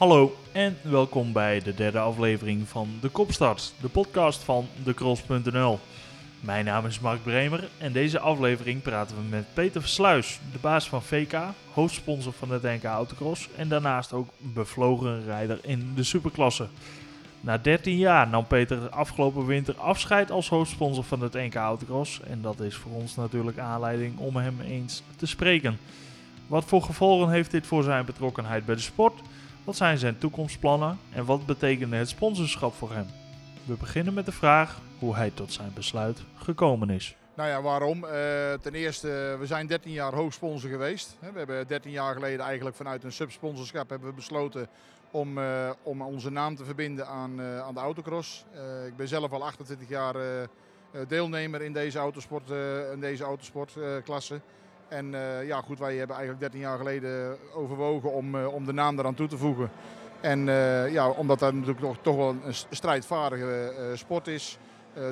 [0.00, 5.78] Hallo en welkom bij de derde aflevering van De Kopstart, de podcast van thecross.nl.
[6.40, 10.88] Mijn naam is Mark Bremer en deze aflevering praten we met Peter Versluis, de baas
[10.88, 11.36] van VK,
[11.72, 16.66] hoofdsponsor van het NK Autocross en daarnaast ook bevlogen rijder in de superklasse.
[17.40, 22.42] Na 13 jaar nam Peter afgelopen winter afscheid als hoofdsponsor van het NK Autocross en
[22.42, 25.78] dat is voor ons natuurlijk aanleiding om hem eens te spreken.
[26.46, 29.20] Wat voor gevolgen heeft dit voor zijn betrokkenheid bij de sport?
[29.64, 33.06] Wat zijn zijn toekomstplannen en wat betekende het sponsorschap voor hem?
[33.64, 37.16] We beginnen met de vraag hoe hij tot zijn besluit gekomen is.
[37.34, 38.04] Nou ja, waarom?
[38.04, 38.10] Uh,
[38.60, 41.16] ten eerste, we zijn 13 jaar hoogsponsor geweest.
[41.20, 44.68] We hebben 13 jaar geleden eigenlijk vanuit een subsponsorschap hebben we besloten
[45.10, 48.44] om, uh, om onze naam te verbinden aan, uh, aan de autocross.
[48.86, 50.16] ik ben zelf al 28 jaar
[51.08, 52.50] deelnemer in deze autosport,
[52.92, 54.40] in deze autosportklasse.
[54.90, 58.72] En uh, ja, goed, wij hebben eigenlijk 13 jaar geleden overwogen om, uh, om de
[58.72, 59.70] naam eraan toe te voegen.
[60.20, 64.58] En uh, ja, omdat dat natuurlijk toch, toch wel een strijdvaardige sport is.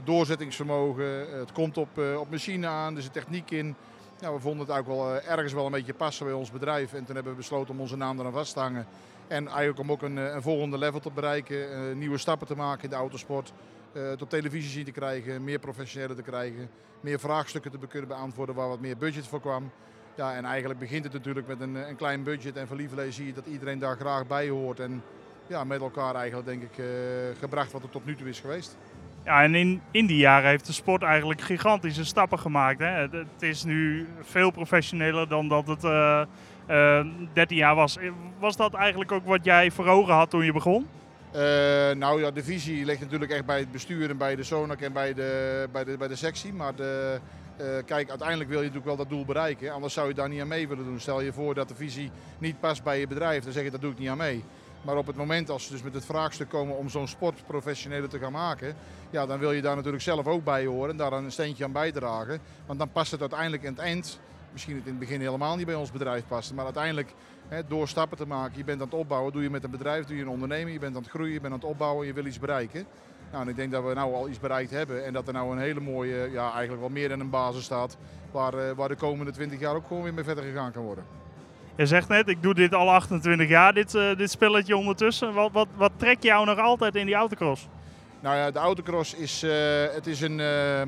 [0.04, 3.74] doorzettingsvermogen, het komt op, op machine aan, er zit techniek in.
[4.20, 6.92] Ja, we vonden het ook wel ergens wel een beetje passen bij ons bedrijf.
[6.92, 8.86] En toen hebben we besloten om onze naam eraan vast te hangen.
[9.28, 12.90] En eigenlijk om ook een, een volgende level te bereiken, nieuwe stappen te maken in
[12.90, 13.52] de autosport.
[13.92, 16.68] Het op televisie zien te krijgen, meer professionelen te krijgen
[17.00, 19.70] meer vraagstukken te kunnen beantwoorden waar wat meer budget voor kwam.
[20.14, 22.56] Ja, en eigenlijk begint het natuurlijk met een, een klein budget.
[22.56, 24.80] En van Lieverlee zie je dat iedereen daar graag bij hoort.
[24.80, 25.02] En
[25.46, 26.86] ja, met elkaar eigenlijk denk ik uh,
[27.38, 28.76] gebracht wat er tot nu toe is geweest.
[29.24, 32.78] Ja, en in, in die jaren heeft de sport eigenlijk gigantische stappen gemaakt.
[32.78, 32.86] Hè?
[32.86, 36.24] Het, is nu veel professioneler dan dat het uh,
[36.70, 37.98] uh, 13 jaar was.
[38.38, 40.86] Was dat eigenlijk ook wat jij voor ogen had toen je begon?
[41.34, 41.40] Uh,
[41.96, 44.92] nou ja, de visie ligt natuurlijk echt bij het bestuur en bij de Sonac en
[44.92, 46.52] bij de, bij de, bij de sectie.
[46.52, 47.18] Maar de,
[47.60, 49.72] uh, kijk, uiteindelijk wil je natuurlijk wel dat doel bereiken.
[49.72, 51.00] Anders zou je daar niet aan mee willen doen.
[51.00, 53.80] Stel je voor dat de visie niet past bij je bedrijf, dan zeg je dat
[53.80, 54.44] doe ik niet aan mee.
[54.82, 58.08] Maar op het moment als ze dus met het vraagstuk komen om zo'n sport professioneler
[58.08, 58.74] te gaan maken,
[59.10, 61.72] ja, dan wil je daar natuurlijk zelf ook bij horen en daar een steentje aan
[61.72, 62.40] bijdragen.
[62.66, 64.20] Want dan past het uiteindelijk in het eind,
[64.52, 67.14] misschien het in het begin helemaal niet bij ons bedrijf passen, maar uiteindelijk
[67.68, 68.58] door stappen te maken.
[68.58, 70.72] Je bent aan het opbouwen, doe je met een bedrijf, doe je een onderneming.
[70.72, 72.86] Je bent aan het groeien, je bent aan het opbouwen, je wil iets bereiken.
[73.30, 75.52] Nou, en ik denk dat we nou al iets bereikt hebben en dat er nou
[75.52, 77.96] een hele mooie, ja eigenlijk wel meer dan een basis staat.
[78.30, 81.04] Waar, uh, waar de komende 20 jaar ook gewoon weer mee verder gegaan kan worden.
[81.76, 85.34] Je zegt net, ik doe dit al 28 jaar, dit, uh, dit spelletje ondertussen.
[85.34, 87.68] Wat, wat, wat jou nog altijd in die autocross?
[88.20, 89.52] Nou ja, de autocross is, uh,
[89.90, 90.86] het is een, uh, uh,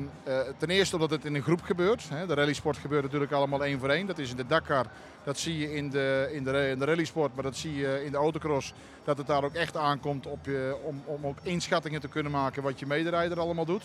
[0.57, 2.09] ten eerste omdat het in een groep gebeurt.
[2.09, 2.27] Hè.
[2.27, 4.05] De rallysport gebeurt natuurlijk allemaal één voor één.
[4.05, 4.85] Dat is in de Dakar,
[5.23, 8.11] dat zie je in de, in de, in de rallysport, maar dat zie je in
[8.11, 8.73] de autocross.
[9.03, 12.63] Dat het daar ook echt aankomt op je, om, om ook inschattingen te kunnen maken
[12.63, 13.83] wat je mederijder allemaal doet.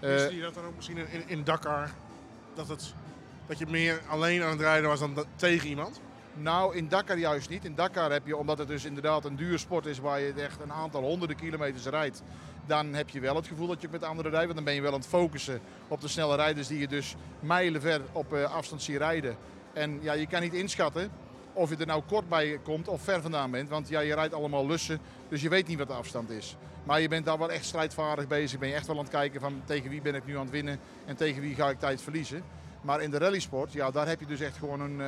[0.00, 1.90] zie je dat dan ook misschien in, in Dakar,
[2.54, 2.94] dat, het,
[3.46, 6.00] dat je meer alleen aan het rijden was dan tegen iemand?
[6.34, 7.64] Nou, in Dakar juist niet.
[7.64, 10.60] In Dakar heb je, omdat het dus inderdaad een duur sport is waar je echt
[10.60, 12.22] een aantal honderden kilometers rijdt,
[12.66, 14.46] dan heb je wel het gevoel dat je met anderen rijdt.
[14.46, 17.14] Want dan ben je wel aan het focussen op de snelle rijders die je dus
[17.40, 19.36] mijlenver op uh, afstand ziet rijden.
[19.72, 21.10] En ja, je kan niet inschatten
[21.52, 23.68] of je er nou kort bij komt of ver vandaan bent.
[23.68, 26.56] Want ja, je rijdt allemaal lussen, dus je weet niet wat de afstand is.
[26.84, 28.58] Maar je bent daar wel echt strijdvaardig bezig.
[28.58, 30.50] Ben je echt wel aan het kijken van tegen wie ben ik nu aan het
[30.50, 32.42] winnen en tegen wie ga ik tijd verliezen.
[32.82, 35.06] Maar in de rallysport, ja, daar heb je dus echt gewoon een, uh,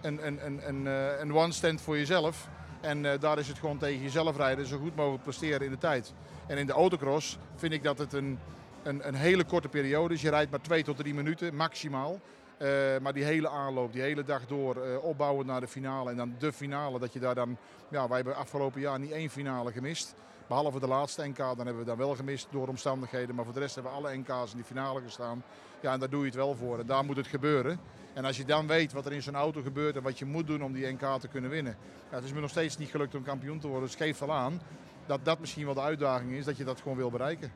[0.00, 0.86] een, een, een,
[1.20, 2.48] een one-stand voor jezelf.
[2.80, 5.78] En uh, daar is het gewoon tegen jezelf rijden, zo goed mogelijk presteren in de
[5.78, 6.12] tijd.
[6.46, 8.38] En in de autocross vind ik dat het een,
[8.82, 10.22] een, een hele korte periode is.
[10.22, 12.20] Je rijdt maar twee tot drie minuten maximaal.
[12.58, 12.68] Uh,
[13.02, 16.10] maar die hele aanloop, die hele dag door, uh, opbouwen naar de finale.
[16.10, 17.56] En dan de finale, dat je daar dan...
[17.88, 20.14] Ja, wij hebben afgelopen jaar niet één finale gemist.
[20.46, 23.34] Behalve de laatste NK, dan hebben we dan wel gemist door omstandigheden.
[23.34, 25.42] Maar voor de rest hebben we alle NK's in die finale gestaan.
[25.80, 26.78] Ja, en daar doe je het wel voor.
[26.78, 27.80] En daar moet het gebeuren.
[28.14, 30.46] En als je dan weet wat er in zo'n auto gebeurt en wat je moet
[30.46, 31.76] doen om die NK te kunnen winnen.
[32.10, 33.84] Ja, het is me nog steeds niet gelukt om kampioen te worden.
[33.84, 34.60] Dus het geeft wel aan
[35.06, 37.52] dat dat misschien wel de uitdaging is, dat je dat gewoon wil bereiken.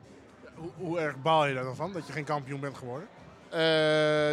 [0.55, 3.07] Hoe, hoe erg baal je daar dan van, dat je geen kampioen bent geworden?
[3.45, 3.59] Uh,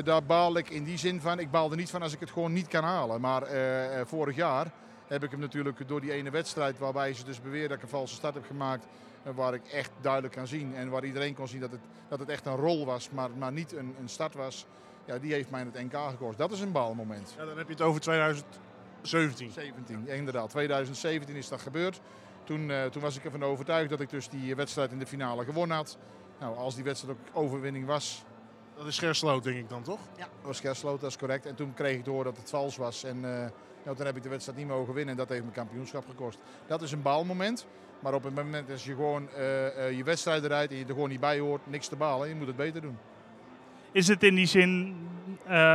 [0.04, 2.30] daar baal ik in die zin van, ik baal er niet van als ik het
[2.30, 3.20] gewoon niet kan halen.
[3.20, 4.70] Maar uh, vorig jaar
[5.06, 7.88] heb ik hem natuurlijk door die ene wedstrijd waarbij ze dus beweren dat ik een
[7.88, 8.86] valse start heb gemaakt.
[9.34, 12.28] Waar ik echt duidelijk kan zien en waar iedereen kon zien dat het, dat het
[12.28, 14.66] echt een rol was, maar, maar niet een, een start was.
[15.04, 16.38] Ja, die heeft mij het NK gekost.
[16.38, 17.34] Dat is een baalmoment.
[17.38, 19.50] Ja, dan heb je het over 2017.
[19.50, 20.50] 17, inderdaad.
[20.50, 22.00] 2017 is dat gebeurd.
[22.44, 25.44] Toen, uh, toen was ik ervan overtuigd dat ik dus die wedstrijd in de finale
[25.44, 25.98] gewonnen had.
[26.40, 28.24] Nou, als die wedstrijd ook overwinning was.
[28.76, 30.00] Dat is Gersloot, denk ik dan, toch?
[30.16, 31.46] Ja, dat was Gersloot, dat is correct.
[31.46, 33.04] En toen kreeg ik door dat het vals was.
[33.04, 33.22] En uh,
[33.84, 36.38] nou, toen heb ik de wedstrijd niet mogen winnen en dat heeft me kampioenschap gekost.
[36.66, 37.66] Dat is een baalmoment.
[38.00, 41.08] Maar op het moment als je gewoon uh, je wedstrijd eruit en je er gewoon
[41.08, 42.28] niet bij hoort, niks te balen.
[42.28, 42.98] Je moet het beter doen.
[43.92, 44.94] Is het in die zin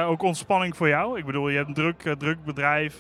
[0.06, 1.18] ook ontspanning voor jou?
[1.18, 2.96] Ik bedoel, je hebt een druk, druk bedrijf,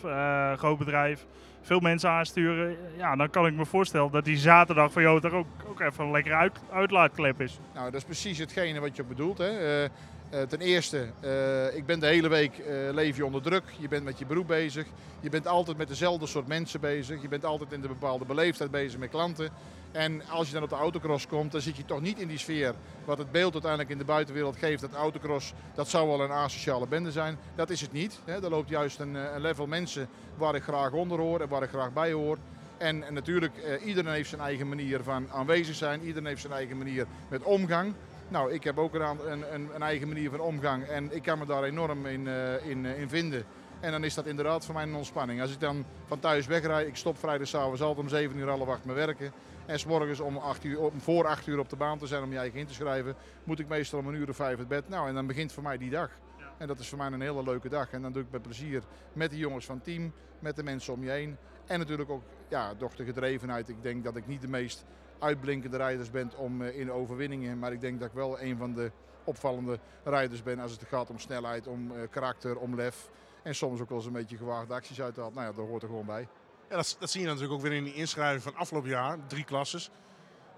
[0.55, 1.25] groot bedrijf
[1.61, 5.31] veel mensen aansturen, ja, dan kan ik me voorstellen dat die zaterdag van jou toch
[5.31, 5.47] ook,
[5.81, 7.59] ook even een lekkere uit, uitlaatklep is.
[7.73, 9.37] Nou, dat is precies hetgene wat je bedoelt.
[9.37, 9.49] Hè.
[9.49, 13.63] Eh, eh, ten eerste, eh, ik ben de hele week leef je onder druk.
[13.79, 14.85] Je bent met je beroep bezig.
[15.19, 17.21] Je bent altijd met dezelfde soort mensen bezig.
[17.21, 19.49] Je bent altijd in de bepaalde beleefdheid bezig met klanten.
[19.91, 22.37] En als je dan op de autocross komt, dan zit je toch niet in die
[22.37, 22.73] sfeer
[23.05, 24.81] wat het beeld uiteindelijk in de buitenwereld geeft.
[24.81, 27.37] Dat autocross, dat zou wel een asociale bende zijn.
[27.55, 28.19] Dat is het niet.
[28.25, 28.43] Hè.
[28.43, 31.69] Er loopt juist een, een level mensen waar ik graag onder hoor en waar ik
[31.69, 32.37] graag bij hoor.
[32.77, 36.01] En, en natuurlijk, eh, iedereen heeft zijn eigen manier van aanwezig zijn.
[36.01, 37.93] Iedereen heeft zijn eigen manier met omgang.
[38.27, 41.45] Nou, ik heb ook een, een, een, eigen manier van omgang en ik kan me
[41.45, 43.45] daar enorm in, eh, in, eh, in vinden.
[43.79, 45.41] En dan is dat inderdaad voor mij een ontspanning.
[45.41, 48.85] Als ik dan van thuis wegrijd, ik stop vrijdagsavonds altijd om 7 uur half acht
[48.85, 49.31] me werken.
[49.65, 52.23] En 's morgens om, 8 uur, om voor 8 uur op de baan te zijn
[52.23, 54.67] om je eigen in te schrijven, moet ik meestal om een uur of vijf het
[54.67, 54.89] bed.
[54.89, 56.09] Nou, en dan begint voor mij die dag.
[56.57, 57.91] En dat is voor mij een hele leuke dag.
[57.91, 58.83] En dan doe ik met plezier
[59.13, 61.37] met de jongens van het team, met de mensen om je heen.
[61.67, 63.69] En natuurlijk ook ja, toch de gedrevenheid.
[63.69, 64.85] Ik denk dat ik niet de meest
[65.19, 67.59] uitblinkende rijders ben om, eh, in overwinningen.
[67.59, 68.91] Maar ik denk dat ik wel een van de
[69.23, 73.09] opvallende rijders ben als het gaat om snelheid, om eh, karakter, om lef.
[73.43, 75.35] En soms ook wel eens een beetje gewaagde acties uit te halen.
[75.35, 76.27] Nou ja, dat hoort er gewoon bij.
[76.69, 79.43] Ja, dat, dat zie je natuurlijk ook weer in die inschrijving van afgelopen jaar, drie
[79.43, 79.89] klasses.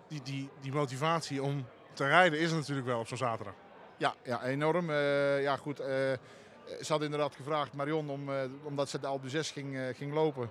[0.07, 3.53] Die, die, die motivatie om te rijden is er natuurlijk wel op zo'n zaterdag.
[3.97, 4.89] Ja, ja enorm.
[4.89, 5.77] Eh, ja, goed.
[5.77, 8.29] ze had inderdaad gevraagd, Marion, om,
[8.63, 10.49] omdat ze de Alpe 6 ging, ging lopen,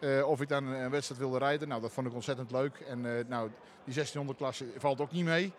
[0.00, 1.68] eh, of ik dan een wedstrijd wilde rijden.
[1.68, 2.76] Nou, dat vond ik ontzettend leuk.
[2.88, 3.50] En eh, nou,
[3.84, 5.52] die 1600 klasse valt ook niet mee.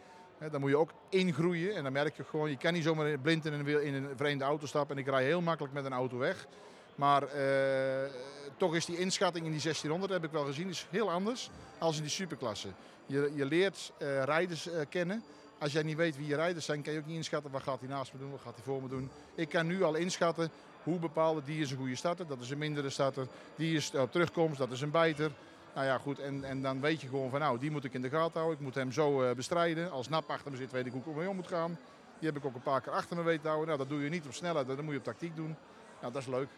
[0.52, 1.76] Daar moet je ook ingroeien.
[1.76, 4.44] En dan merk je gewoon, je kan niet zomaar blind in een, in een vreemde
[4.44, 4.96] auto stappen.
[4.96, 6.48] En ik rij heel makkelijk met een auto weg.
[6.96, 8.12] Maar eh,
[8.58, 11.96] toch is die inschatting in die 1600, heb ik wel gezien, is heel anders als
[11.96, 12.68] in die superklasse.
[13.06, 13.92] Je, je leert
[14.26, 15.24] rijders kennen.
[15.60, 17.80] Als jij niet weet wie je rijders zijn, kan je ook niet inschatten wat gaat
[17.80, 19.10] hij naast me doen, wat gaat hij voor me doen.
[19.36, 20.52] Ik kan nu al inschatten
[20.90, 23.28] hoe bepaalde, die is een goede starter, dat is een mindere starter.
[23.56, 25.32] Die is op terugkomst, dat is een bijter.
[25.74, 28.02] Nou ja, goed, en, en dan weet je gewoon van nou, die moet ik in
[28.02, 28.58] de gaten houden.
[28.58, 29.92] Ik moet hem zo eh, bestrijden.
[29.92, 31.78] Als Nap achter me zit, weet ik hoe ik ermee om moet gaan.
[32.20, 33.68] Die heb ik ook een paar keer achter me weten te houden.
[33.68, 35.56] Nou, dat doe je niet op snelheid, dat moet je op tactiek doen.
[36.02, 36.50] Nou, dat is leuk.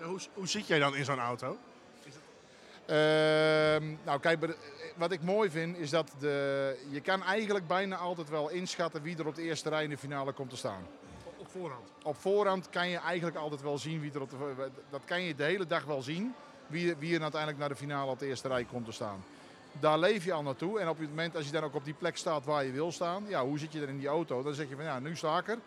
[0.00, 1.56] Hoe, hoe zit jij dan in zo'n auto?
[2.86, 4.56] Ehm, nou, kijk,
[4.96, 9.18] wat ik mooi vind is dat de, je kan eigenlijk bijna altijd wel inschatten wie
[9.18, 10.86] er op de eerste rij in de finale komt te staan.
[11.58, 11.88] Voorhand.
[12.02, 15.34] Op voorhand kan je eigenlijk altijd wel zien wie er op de, dat kan je
[15.34, 16.34] de hele dag wel zien
[16.66, 19.24] wie, wie er uiteindelijk naar de finale op de eerste rij komt te staan.
[19.80, 21.94] Daar leef je al naartoe en op het moment als je dan ook op die
[21.94, 24.42] plek staat waar je wil staan, ja, hoe zit je er in die auto?
[24.42, 25.58] Dan zeg je van ja, nu sta ik er.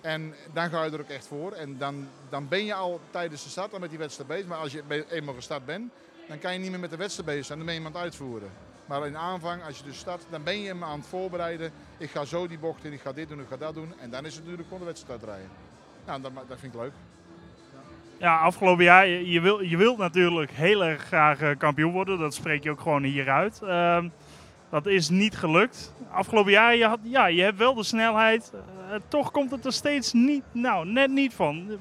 [0.00, 1.52] En dan ga je er ook echt voor.
[1.52, 4.46] En dan, dan ben je al tijdens de start al met die wedstrijd bezig.
[4.46, 5.92] Maar als je eenmaal gestart bent,
[6.28, 7.58] dan kan je niet meer met de wedstrijd bezig zijn.
[7.58, 8.50] Dan ben je het uitvoeren.
[8.92, 11.70] Maar in aanvang, als je dus start, dan ben je hem aan het voorbereiden.
[11.98, 13.92] Ik ga zo die bocht in, ik ga dit doen, ik ga dat doen.
[14.00, 15.50] En dan is het natuurlijk gewoon de wedstrijd uitrijden.
[16.06, 16.92] Nou, dat, vind ik leuk.
[18.18, 22.18] Ja, afgelopen jaar, je, wil, je wilt natuurlijk heel erg graag eh, kampioen worden.
[22.18, 23.62] Dat spreek je ook gewoon hieruit.
[23.62, 24.08] Ehm,
[24.70, 25.94] dat is niet gelukt.
[26.10, 28.52] Afgelopen jaar, je, had, ja, je hebt wel de snelheid.
[28.52, 31.78] Eh, toch komt het er steeds niet, nou, net niet van.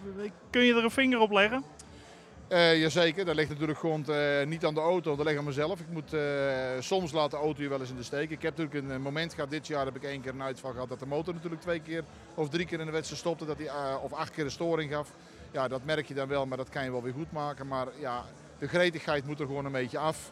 [0.49, 1.63] Kun je er een vinger op leggen?
[2.51, 5.79] Eh jazeker, dat ligt natuurlijk gewoon eh, niet aan de auto, dat ligt aan mezelf.
[5.79, 6.21] Ik moet, eh,
[6.79, 8.29] soms laat de auto je wel eens in de steek.
[8.29, 10.89] Ik heb natuurlijk een moment gehad, dit jaar heb ik één keer een uitval gehad
[10.89, 12.03] dat de motor natuurlijk twee keer
[12.35, 13.45] of drie keer in de wedstrijd stopte.
[13.45, 15.11] Dat hij, of acht keer een storing gaf.
[15.51, 17.67] Ja, dat merk je dan wel, maar dat kan je wel weer goed maken.
[17.67, 18.25] Maar ja,
[18.59, 20.31] de gretigheid moet er gewoon een beetje af.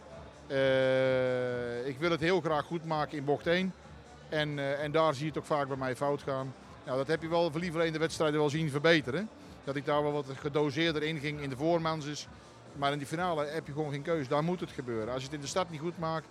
[1.85, 3.73] Ik wil het heel graag goed maken in bocht 1.
[4.29, 6.53] En, en daar zie je het ook vaak bij mij fout gaan.
[6.85, 9.29] Nou, dat heb je wel liever in de wedstrijden wel zien verbeteren.
[9.69, 12.27] Dat ik daar wel wat gedoseerder in ging in de voormanses.
[12.75, 14.29] Maar in die finale heb je gewoon geen keuze.
[14.29, 15.13] Daar moet het gebeuren.
[15.13, 16.27] Als je het in de start niet goed maakt.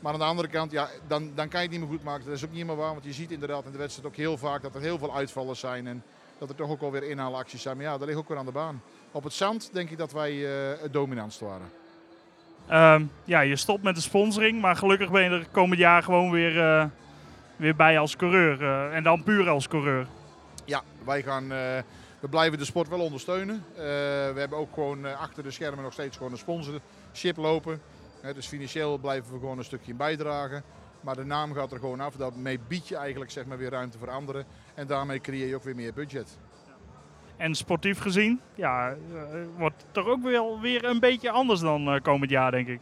[0.00, 2.24] Maar aan de andere kant, ja, dan, dan kan je het niet meer goed maken.
[2.24, 2.92] Dat is ook niet meer waar.
[2.92, 5.60] Want je ziet inderdaad in de wedstrijd ook heel vaak dat er heel veel uitvallers
[5.60, 5.86] zijn.
[5.86, 6.02] En
[6.38, 7.76] dat er toch ook alweer inhaalacties zijn.
[7.76, 8.82] Maar ja, dat ligt ook weer aan de baan.
[9.10, 11.70] Op het zand denk ik dat wij eh, het dominantst waren.
[12.66, 16.30] Ehm, ja, je stopt met de sponsoring, maar gelukkig ben je er komend jaar gewoon
[16.30, 16.84] weer, eh,
[17.56, 18.62] weer bij als coureur.
[18.62, 20.06] eh, en dan puur als coureur.
[20.64, 21.52] Ja, wij gaan,
[22.24, 23.64] we blijven de sport wel ondersteunen.
[23.74, 23.84] Eh,
[24.32, 27.80] we hebben ook gewoon eh, achter de schermen nog steeds gewoon een sponsorship lopen.
[28.34, 30.62] Dus financieel blijven we gewoon een stukje in bijdragen.
[31.00, 32.16] Maar de naam gaat er gewoon af.
[32.16, 34.44] Daarmee bied je eigenlijk zeg maar, weer ruimte voor anderen.
[34.74, 36.38] En daarmee creëer je ook weer meer budget.
[37.36, 38.96] En sportief gezien, ja, eh,
[39.56, 42.80] wordt toch ook wel weer een beetje anders dan komend jaar, denk ik.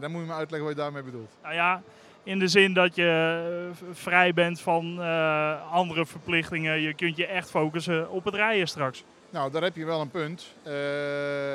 [0.00, 1.36] Dan moet je me uitleggen wat je daarmee bedoelt.
[1.42, 1.82] Nou ja,
[2.24, 6.80] in de zin dat je eh, vrij bent van eh, andere verplichtingen.
[6.80, 9.04] Je kunt je echt focussen op het rijden straks.
[9.30, 10.54] Nou, daar heb je wel een punt.
[10.62, 10.72] Eh,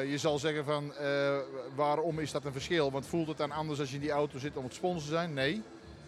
[0.10, 0.94] je zal zeggen van
[1.76, 2.92] waarom is dat een verschil?
[2.92, 5.16] Want voelt het dan anders als je in die auto zit om het sponsor te
[5.16, 5.34] zijn?
[5.34, 5.62] Nee.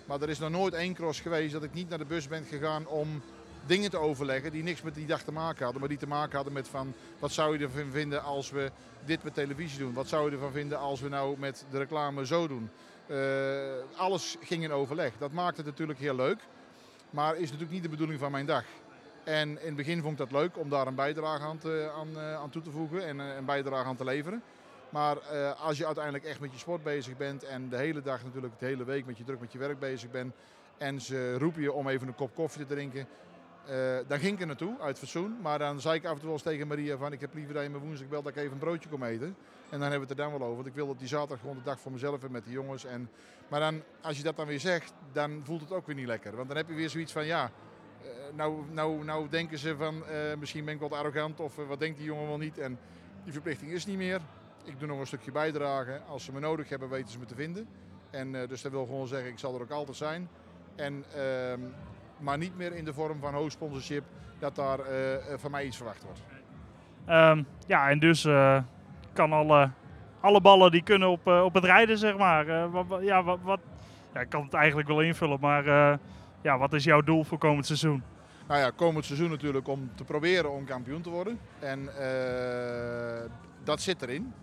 [0.05, 2.43] Maar er is nog nooit één cross geweest dat ik niet naar de bus ben
[2.43, 3.21] gegaan om
[3.65, 5.79] dingen te overleggen die niks met die dag te maken hadden.
[5.79, 8.71] Maar die te maken hadden met van wat zou je ervan vinden als we
[9.05, 9.93] dit met televisie doen?
[9.93, 12.69] Wat zou je ervan vinden als we nou met de reclame zo doen?
[13.11, 13.17] Uh,
[13.95, 15.13] alles ging in overleg.
[15.17, 16.39] Dat maakte het natuurlijk heel leuk.
[17.09, 18.63] Maar is natuurlijk niet de bedoeling van mijn dag.
[19.23, 21.91] En in het begin vond ik dat leuk om daar een bijdrage aan, te,
[22.39, 24.43] aan, toe te voegen en een bijdrage aan te leveren.
[24.89, 25.19] Maar
[25.53, 28.65] als je uiteindelijk echt met je sport bezig bent en de hele dag natuurlijk de
[28.65, 30.33] hele week met je druk met je werk bezig bent
[30.81, 33.07] en ze roepen je om even een kop koffie te drinken,
[33.69, 35.37] uh, dan ging ik er naartoe uit fatsoen.
[35.41, 37.53] Maar dan zei ik af en toe wel eens tegen Maria van ik heb liever
[37.53, 39.35] dat je me woensdag belt dat ik even een broodje kom eten.
[39.69, 40.55] En dan hebben we het er dan wel over.
[40.55, 42.85] Want ik wil op die zaterdag gewoon de dag voor mezelf hebben met de jongens.
[42.85, 43.09] En,
[43.47, 46.35] maar dan, als je dat dan weer zegt, dan voelt het ook weer niet lekker.
[46.35, 47.51] Want dan heb je weer zoiets van ja,
[48.01, 51.79] uh, nou, nou, nou denken ze van uh, misschien ben ik wat arrogant of wat
[51.79, 52.57] denkt die jongen wel niet.
[52.57, 52.79] En
[53.23, 54.21] die verplichting is niet meer.
[54.63, 56.05] Ik doe nog een stukje bijdragen.
[56.07, 57.67] Als ze me nodig hebben, weten ze me te vinden.
[58.09, 60.29] En dus dat wil gewoon zeggen, ik zal er ook altijd zijn.
[60.75, 61.53] En, uh,
[62.21, 64.03] maar niet meer in de vorm van hoofdsponsorship
[64.39, 64.85] dat daar uh,
[65.37, 66.21] van mij iets verwacht wordt.
[67.09, 68.61] Um, ja, en dus uh,
[69.13, 69.69] kan alle,
[70.19, 72.71] alle ballen die kunnen op, op het rijden, zeg maar.
[72.71, 73.59] Wat, ja, wat, wat,
[74.13, 75.63] ja, ik kan het eigenlijk wel invullen, maar
[76.41, 78.03] ja, wat is jouw doel voor komend seizoen?
[78.47, 81.39] Nou ja, komend seizoen natuurlijk om te proberen om kampioen te worden.
[81.59, 81.89] En
[83.63, 84.33] dat zit erin.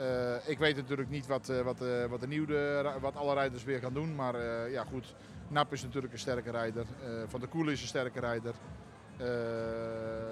[0.00, 3.64] Uh, ik weet natuurlijk niet wat, uh, wat, uh, wat, de nieuwe, wat alle rijders
[3.64, 4.14] weer gaan doen.
[4.14, 5.14] Maar ja, goed.
[5.48, 6.86] Nap is natuurlijk een sterke rijder.
[7.26, 8.54] van der Koelen is een sterke rijder.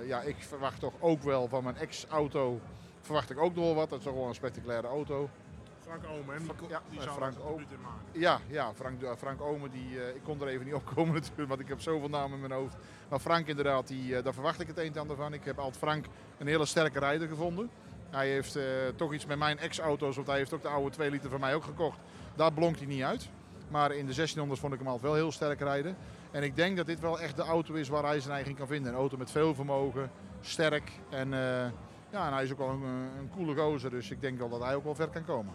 [0.06, 2.60] ja, ik verwacht toch ook wel van mijn ex-auto.
[3.00, 3.90] Verwacht ik ook nog wel wat.
[3.90, 5.28] Dat is toch wel een spectaculaire auto.
[5.80, 8.20] Frank Omen, die, ja, die zou Frank Omen maken.
[8.20, 11.68] Ja, ja Frank, Frank Omen, die, ik kon er even niet opkomen natuurlijk, want ik
[11.68, 12.76] heb zoveel namen in mijn hoofd.
[13.08, 15.32] Maar Frank inderdaad, die, daar verwacht ik het een en ander van.
[15.32, 16.06] Ik heb altijd Frank
[16.38, 17.70] een hele sterke rijder gevonden.
[18.14, 18.62] Hij heeft uh,
[18.96, 21.54] toch iets met mijn ex-auto's, want hij heeft ook de oude 2 liter van mij
[21.54, 21.98] ook gekocht.
[22.34, 23.28] Daar blonkt hij niet uit.
[23.68, 25.96] Maar in de 1600 vond ik hem altijd wel heel sterk rijden.
[26.30, 28.66] En ik denk dat dit wel echt de auto is waar hij zijn eigen kan
[28.66, 28.92] vinden.
[28.92, 31.38] Een auto met veel vermogen, sterk en, uh,
[32.10, 32.82] ja, en hij is ook wel een,
[33.18, 33.90] een coole gozer.
[33.90, 35.54] Dus ik denk wel dat hij ook wel ver kan komen.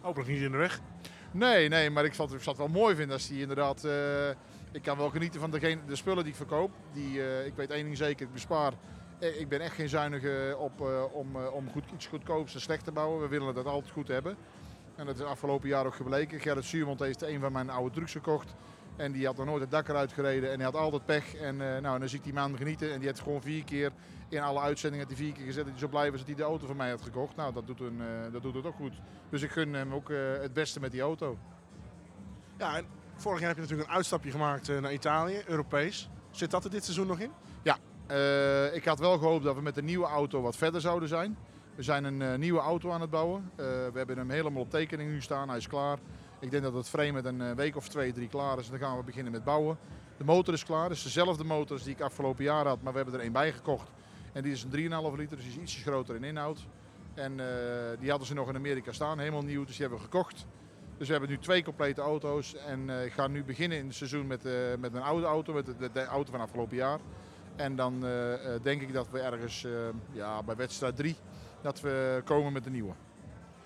[0.00, 0.80] Hopelijk niet in de weg.
[1.30, 3.84] Nee, nee, maar ik zat, ik zat wel mooi vinden als hij inderdaad...
[3.84, 3.92] Uh,
[4.72, 6.70] ik kan wel genieten van degene, de spullen die ik verkoop.
[6.92, 8.72] Die, uh, ik weet één ding zeker, ik bespaar
[9.18, 12.92] ik ben echt geen zuinige op, uh, om, om goed, iets goedkoops en slecht te
[12.92, 13.20] bouwen.
[13.20, 14.36] We willen dat altijd goed hebben.
[14.94, 16.40] En dat is afgelopen jaar ook gebleken.
[16.40, 18.54] Gerrit Suurmond heeft een van mijn oude trucks gekocht.
[18.96, 20.50] En die had nog nooit het dak eruit gereden.
[20.50, 21.34] En hij had altijd pech.
[21.34, 22.92] En uh, nou, dan zie ik die man genieten.
[22.92, 23.92] En die heeft gewoon vier keer
[24.28, 25.62] in alle uitzendingen die vier keer gezet.
[25.64, 27.36] Dat hij zo blij was dat hij de auto van mij had gekocht.
[27.36, 28.00] Nou, dat doet, een,
[28.32, 28.94] dat doet het ook goed.
[29.30, 30.08] Dus ik gun hem ook
[30.40, 31.38] het beste met die auto.
[32.58, 36.10] Ja, en vorig jaar heb je natuurlijk een uitstapje gemaakt naar Italië, Europees.
[36.30, 37.30] Zit dat er dit seizoen nog in?
[37.62, 37.78] Ja,
[38.10, 41.36] uh, ik had wel gehoopt dat we met de nieuwe auto wat verder zouden zijn.
[41.74, 43.50] We zijn een uh, nieuwe auto aan het bouwen.
[43.50, 45.48] Uh, we hebben hem helemaal op tekening nu staan.
[45.48, 45.98] Hij is klaar.
[46.40, 48.70] Ik denk dat het frame met een week of twee, drie klaar is.
[48.70, 49.78] Dan gaan we beginnen met bouwen.
[50.16, 50.88] De motor is klaar.
[50.88, 53.52] Het is dezelfde motor die ik afgelopen jaar had, maar we hebben er één bij
[53.52, 53.88] gekocht.
[54.32, 56.66] En die is een 3,5 liter, dus die is ietsje groter in inhoud.
[57.14, 57.40] En
[58.00, 60.46] die hadden ze nog in Amerika staan, helemaal nieuw, dus die hebben we gekocht.
[60.98, 64.26] Dus we hebben nu twee complete auto's en ik ga nu beginnen in het seizoen
[64.26, 64.48] met,
[64.78, 66.98] met een oude auto, met de auto van afgelopen jaar.
[67.56, 69.72] En dan uh, denk ik dat we ergens uh,
[70.12, 71.16] ja, bij wedstrijd 3
[71.62, 72.92] dat we komen met de nieuwe.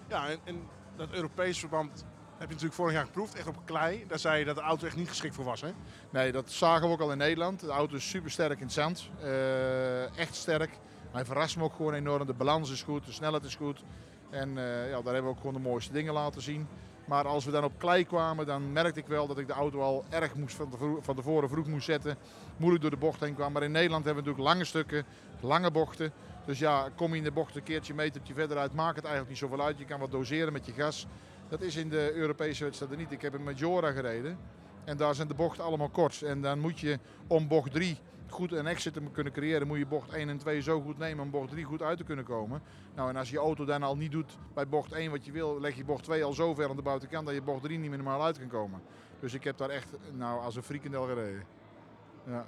[0.09, 0.63] Ja, en, en,
[0.97, 4.05] dat Europees verband heb je natuurlijk vorig jaar geproefd, echt op klei.
[4.07, 5.71] Daar zei je dat de auto echt niet geschikt voor was, hè?
[6.11, 7.61] Nee, dat zagen we ook al in Nederland.
[7.61, 9.11] De auto is super sterk in het zand.
[9.23, 10.71] Uh, echt sterk.
[11.11, 12.27] Hij verrast me ook gewoon enorm.
[12.27, 13.83] De balans is goed, de snelheid is goed.
[14.31, 16.69] En ja, daar hebben we ook gewoon de mooiste dingen laten zien.
[17.11, 19.81] Maar als we dan op klei kwamen, dan merkte ik wel dat ik de auto
[19.81, 20.71] al erg moest van,
[21.17, 22.17] tevoren, van vroeg moest zetten.
[22.57, 23.53] Moeilijk door de bocht heen kwam.
[23.53, 25.05] Maar in Nederland hebben we natuurlijk lange stukken,
[25.41, 26.13] lange bochten.
[26.47, 29.29] Dus ja, kom je in de bocht een keertje, metertje verder uit, maakt het eigenlijk
[29.29, 29.79] niet zoveel uit.
[29.79, 31.07] Je kan wat doseren met je gas.
[31.49, 33.13] Dat is in de Europese wedstrijden niet.
[33.13, 34.39] Ik heb een Majora gereden.
[34.85, 36.23] En daar zijn de bochten allemaal kort.
[36.23, 37.99] En dan moet je om bocht 3
[38.31, 41.25] goed een exit te kunnen creëren, moet je bocht 1 en 2 zo goed nemen
[41.25, 42.63] om bocht 3 goed uit te kunnen komen.
[42.95, 45.61] Nou, en als je auto dan al niet doet bij bocht 1 wat je wil,
[45.61, 47.89] leg je bocht 2 al zo ver aan de buitenkant dat je bocht 3 niet
[47.89, 48.83] meer normaal uit kan komen.
[49.21, 51.45] Dus ik heb daar echt, nou, als een frikandel gereden.
[52.27, 52.47] Ja.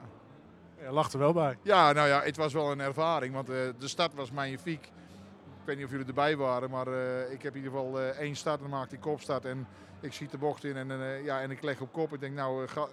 [0.84, 1.58] Je lacht er wel bij.
[1.62, 4.84] Ja, nou ja, het was wel een ervaring, want uh, de start was magnifiek.
[4.84, 8.06] Ik weet niet of jullie erbij waren, maar uh, ik heb in ieder geval uh,
[8.06, 9.66] één start en maakte ik kopstart en
[10.00, 12.12] ik schiet de bocht in en, ja, en ik leg op kop.
[12.12, 12.88] Ik denk, nou, ga,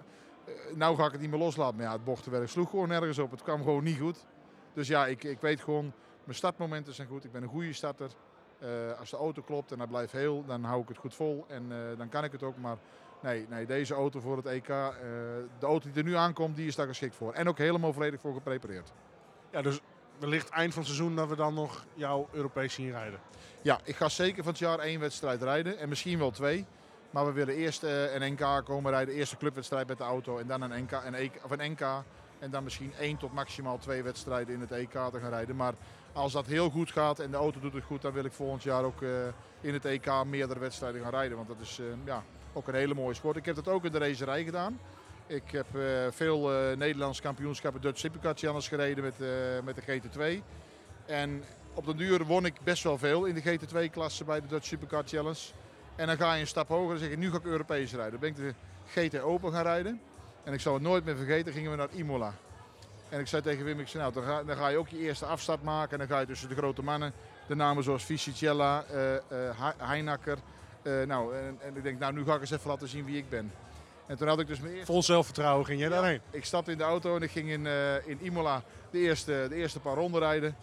[0.74, 1.76] nou ga ik het niet meer loslaten.
[1.76, 3.30] Maar ja, het bochtenwerk sloeg gewoon nergens op.
[3.30, 4.26] Het kwam gewoon niet goed.
[4.72, 5.92] Dus ja, ik, ik weet gewoon,
[6.24, 7.24] mijn startmomenten zijn goed.
[7.24, 8.10] Ik ben een goede starter.
[8.62, 11.44] Uh, als de auto klopt en hij blijft heel, dan hou ik het goed vol.
[11.48, 12.56] En uh, dan kan ik het ook.
[12.56, 12.76] Maar
[13.22, 14.76] nee, nee deze auto voor het EK, uh,
[15.58, 17.32] de auto die er nu aankomt, die is daar geschikt voor.
[17.32, 18.92] En ook helemaal volledig voor geprepareerd.
[19.50, 19.80] Ja, dus
[20.18, 23.20] wellicht eind van het seizoen dat we dan nog jouw Europees zien rijden.
[23.62, 25.78] Ja, ik ga zeker van het jaar één wedstrijd rijden.
[25.78, 26.66] En misschien wel twee.
[27.10, 30.46] Maar we willen eerst uh, een NK komen rijden, eerste clubwedstrijd met de auto en
[30.46, 31.80] dan een NK, EK, of een NK
[32.38, 35.56] En dan misschien één tot maximaal twee wedstrijden in het EK te gaan rijden.
[35.56, 35.74] Maar
[36.12, 38.62] als dat heel goed gaat en de auto doet het goed, dan wil ik volgend
[38.62, 39.02] jaar ook
[39.60, 41.36] in het EK meerdere wedstrijden gaan rijden.
[41.36, 43.36] Want dat is ja, ook een hele mooie sport.
[43.36, 44.80] Ik heb dat ook in de racerij gedaan.
[45.26, 45.66] Ik heb
[46.10, 49.14] veel uh, Nederlands kampioenschappen Dutch Supercar Challenge gereden met,
[49.64, 50.42] met de GT2.
[51.06, 54.66] En op de duur won ik best wel veel in de GT2-klasse bij de Dutch
[54.66, 55.40] Supercar Challenge.
[56.00, 58.10] En dan ga je een stap hoger en zeg je, nu ga ik Europees rijden.
[58.10, 58.54] Dan ben ik de
[58.86, 60.00] GT Open gaan rijden.
[60.44, 62.34] En ik zal het nooit meer vergeten, gingen we naar Imola.
[63.08, 64.98] En ik zei tegen Wim, ik zei, nou, dan, ga, dan ga je ook je
[64.98, 65.92] eerste afstart maken.
[65.92, 67.12] En dan ga je tussen de grote mannen,
[67.46, 68.84] de namen zoals Fisichella,
[69.76, 70.38] Heinacker.
[71.06, 73.28] nou, en, en ik denk, nou, nu ga ik eens even laten zien wie ik
[73.28, 73.52] ben.
[74.06, 74.92] En toen had ik dus mijn eerste...
[74.92, 76.20] Vol zelfvertrouwen ging ja, daarheen?
[76.30, 79.54] Ik stapte in de auto en ik ging in, uh, in Imola de eerste, de
[79.54, 80.56] eerste paar ronden rijden.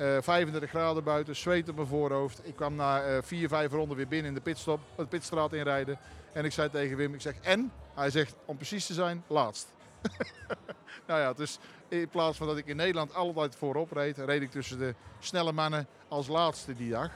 [0.00, 2.40] Uh, 35 graden buiten, zweet op mijn voorhoofd.
[2.46, 5.98] Ik kwam na uh, vier, vijf ronden weer binnen in de pitstop, de pitstraat inrijden.
[6.32, 7.72] En ik zei tegen Wim, ik zeg en?
[7.94, 9.68] Hij zegt, om precies te zijn, laatst.
[11.06, 14.50] nou ja, dus in plaats van dat ik in Nederland altijd voorop reed, reed ik
[14.50, 17.10] tussen de snelle mannen als laatste die dag.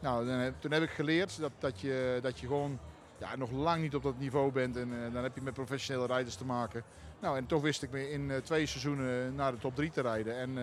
[0.00, 2.78] Nou, dan, toen heb ik geleerd dat, dat, je, dat je gewoon
[3.18, 4.76] ja, nog lang niet op dat niveau bent.
[4.76, 6.82] En uh, dan heb je met professionele rijders te maken.
[7.20, 10.36] Nou, en toch wist ik me in twee seizoenen naar de top 3 te rijden.
[10.36, 10.58] En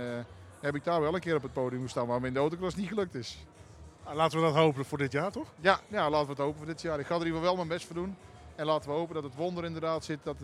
[0.61, 2.75] heb ik daar wel een keer op het podium staan, waar me in de autocross
[2.75, 3.45] niet gelukt is.
[4.03, 5.47] Nou, laten we dat hopen voor dit jaar, toch?
[5.59, 6.99] Ja, ja, laten we het hopen voor dit jaar.
[6.99, 8.15] Ik ga er in ieder geval wel mijn best voor doen.
[8.55, 10.19] En laten we hopen dat het wonder inderdaad zit.
[10.23, 10.37] Dat,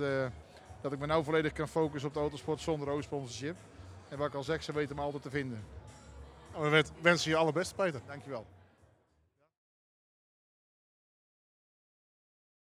[0.81, 3.55] dat ik me nou volledig kan focussen op de autosport zonder O-sponsorship.
[4.09, 5.63] En wat ik al zeg, ze weten me altijd te vinden.
[6.53, 8.01] Nou, we wensen je alle beste, Peter.
[8.07, 8.45] Dankjewel.